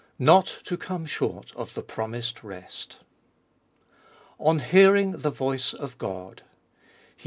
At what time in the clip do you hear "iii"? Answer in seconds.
6.41-6.93